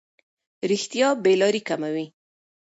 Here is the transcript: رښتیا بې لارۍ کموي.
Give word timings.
رښتیا 0.69 1.07
بې 1.23 1.33
لارۍ 1.41 1.61
کموي. 1.69 2.05